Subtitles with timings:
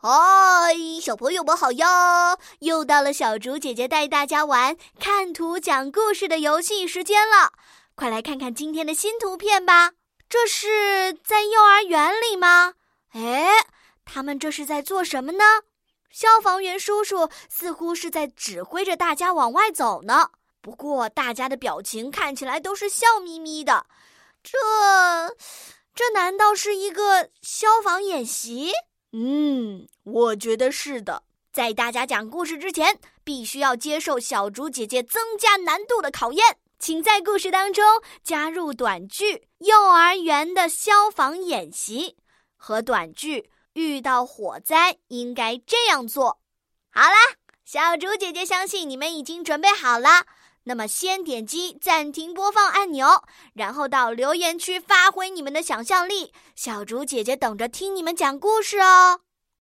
[0.00, 2.38] 嗨，小朋友们好呀！
[2.60, 7.52] 又到了小竹姐姐带大家玩看图讲故事的游戏时间了，
[7.96, 9.94] 快来看看今天的新图片吧。
[10.28, 12.74] 这是在幼儿园里吗？
[13.10, 13.48] 哎，
[14.04, 15.42] 他们这是在做什么呢？
[16.12, 20.30] 消防员叔叔似乎是在指挥着大家往外走呢。
[20.62, 23.86] 不过大家的表情看起来都是笑眯眯的。
[24.44, 24.56] 这，
[25.92, 28.70] 这难道是一个消防演习？
[29.20, 31.24] 嗯，我觉得是的。
[31.52, 36.58] 在大家讲故事之前，必须要接受小竹姐姐增加难度的考验。
[36.78, 37.84] 请在故事当中
[38.22, 42.16] 加入短句“幼儿园的消防演习”
[42.56, 46.38] 和短句“遇到火灾应该这样做”。
[46.90, 47.16] 好啦，
[47.64, 50.26] 小竹姐姐相信你们已经准备好了。
[50.68, 56.30] 那么，先点击暂停播放按钮，然后到留言区发挥你们的想象力。
[56.54, 59.20] 小竹姐姐等着听你们讲故事哦。